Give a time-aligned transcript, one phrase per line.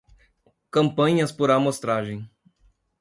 [0.71, 2.27] Campanhas por amostragem